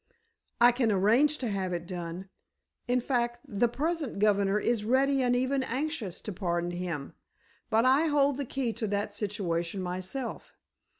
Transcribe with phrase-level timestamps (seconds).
[0.59, 2.27] "I can arrange to have it done.
[2.87, 7.13] In fact, the present governor is ready and even anxious to pardon him,
[7.69, 10.55] but I hold the key to that situation, myself.